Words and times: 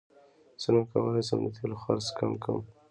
څنګه 0.61 0.83
کولی 0.91 1.21
شم 1.27 1.39
د 1.43 1.47
تیلو 1.55 1.75
خرڅ 1.83 2.05
کم 2.17 2.31
کړم 2.43 2.59